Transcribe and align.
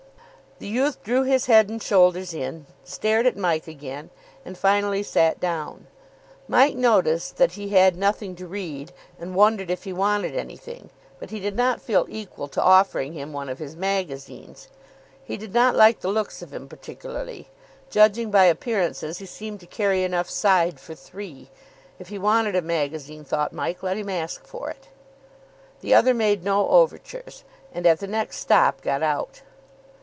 The 0.59 0.67
youth 0.67 1.01
drew 1.01 1.23
his 1.23 1.47
head 1.47 1.69
and 1.69 1.81
shoulders 1.81 2.35
in, 2.35 2.67
stared 2.83 3.25
at 3.25 3.35
Mike 3.35 3.67
again, 3.67 4.11
and 4.45 4.55
finally 4.55 5.01
sat 5.01 5.39
down. 5.39 5.87
Mike 6.47 6.75
noticed 6.75 7.37
that 7.37 7.53
he 7.53 7.69
had 7.69 7.95
nothing 7.95 8.35
to 8.35 8.45
read, 8.45 8.91
and 9.19 9.33
wondered 9.33 9.71
if 9.71 9.85
he 9.85 9.91
wanted 9.91 10.35
anything; 10.35 10.91
but 11.17 11.31
he 11.31 11.39
did 11.39 11.55
not 11.55 11.81
feel 11.81 12.05
equal 12.09 12.47
to 12.49 12.61
offering 12.61 13.13
him 13.13 13.33
one 13.33 13.49
of 13.49 13.57
his 13.57 13.75
magazines. 13.75 14.67
He 15.23 15.35
did 15.35 15.51
not 15.55 15.73
like 15.75 16.01
the 16.01 16.09
looks 16.09 16.43
of 16.43 16.53
him 16.53 16.69
particularly. 16.69 17.47
Judging 17.89 18.29
by 18.29 18.45
appearances, 18.45 19.17
he 19.17 19.25
seemed 19.25 19.61
to 19.61 19.65
carry 19.65 20.03
enough 20.03 20.29
side 20.29 20.79
for 20.79 20.93
three. 20.93 21.49
If 21.97 22.09
he 22.09 22.19
wanted 22.19 22.55
a 22.55 22.61
magazine, 22.61 23.23
thought 23.23 23.51
Mike, 23.51 23.81
let 23.81 23.97
him 23.97 24.09
ask 24.09 24.45
for 24.45 24.69
it. 24.69 24.89
The 25.79 25.95
other 25.95 26.13
made 26.13 26.43
no 26.43 26.69
overtures, 26.69 27.43
and 27.73 27.87
at 27.87 27.99
the 27.99 28.05
next 28.05 28.37
stop 28.37 28.81
got 28.83 29.01
out. 29.01 29.41